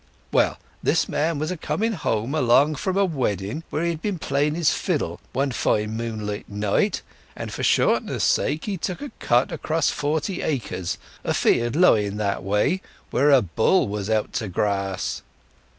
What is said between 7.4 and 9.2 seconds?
for shortness' sake he took a